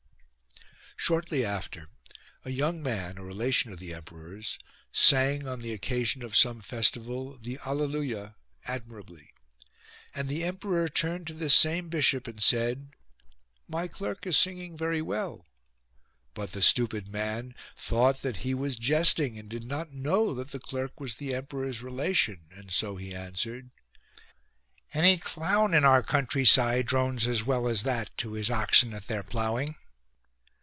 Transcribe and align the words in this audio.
19. 1.09 1.23
Shortly 1.23 1.43
after 1.43 1.89
a 2.45 2.51
young 2.51 2.83
man, 2.83 3.17
a 3.17 3.23
relation 3.23 3.71
of 3.73 3.79
the 3.79 3.91
emperor's, 3.91 4.59
sang, 4.91 5.47
on 5.47 5.57
the 5.61 5.73
occasion 5.73 6.21
of 6.21 6.35
some 6.35 6.61
festival, 6.61 7.39
the 7.41 7.57
Allelulia 7.65 8.35
admirably: 8.65 9.31
and 10.13 10.29
the 10.29 10.43
Emperor 10.43 10.87
turned 10.89 11.25
to 11.25 11.33
this 11.33 11.55
same 11.55 11.89
bishop 11.89 12.27
and 12.27 12.39
said:" 12.41 12.91
My 13.67 13.87
clerk 13.87 14.27
is 14.27 14.37
singing 14.37 14.77
very 14.77 15.01
well." 15.01 15.47
But 16.35 16.51
the 16.51 16.61
stupid 16.61 17.07
man, 17.07 17.55
thought 17.75 18.21
that 18.21 18.37
he 18.37 18.53
was 18.53 18.75
jesting 18.75 19.39
and 19.39 19.49
did 19.49 19.63
not 19.63 19.91
know 19.91 20.35
that 20.35 20.51
the 20.51 20.59
clerk 20.59 20.99
was 20.99 21.15
the 21.15 21.29
87 21.33 21.33
POPE 21.33 21.33
LEO 21.33 21.37
AND 21.39 21.49
THE 21.49 21.57
ROMANS 21.57 21.77
emperor's 21.81 21.83
relation; 21.83 22.39
and 22.51 22.71
so 22.71 22.95
he 22.97 23.15
answered:" 23.15 23.71
Any 24.93 25.17
clowTi 25.17 25.75
in 25.75 25.83
our 25.83 26.03
countryside 26.03 26.85
drones 26.85 27.25
as 27.25 27.43
well 27.43 27.67
as 27.67 27.81
that 27.83 28.15
to 28.19 28.33
his 28.33 28.51
oxen 28.51 28.93
at 28.93 29.07
their 29.07 29.23
ploughing." 29.23 29.75